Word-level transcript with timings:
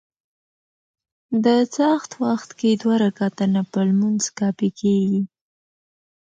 د 1.43 1.45
څاښت 1.73 2.11
وخت 2.23 2.49
کي 2.59 2.69
دوه 2.81 2.95
رکعته 3.05 3.43
نفل 3.55 3.79
لمونځ 3.89 4.23
کافي 4.39 4.69
کيږي 4.79 5.21